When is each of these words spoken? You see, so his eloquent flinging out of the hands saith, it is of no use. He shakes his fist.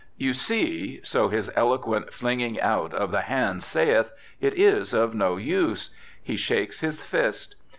You 0.17 0.33
see, 0.33 0.99
so 1.03 1.27
his 1.27 1.51
eloquent 1.55 2.11
flinging 2.11 2.59
out 2.59 2.91
of 2.91 3.11
the 3.11 3.21
hands 3.21 3.67
saith, 3.67 4.11
it 4.39 4.55
is 4.57 4.95
of 4.95 5.13
no 5.13 5.37
use. 5.37 5.91
He 6.23 6.37
shakes 6.37 6.79
his 6.79 6.99
fist. 6.99 7.53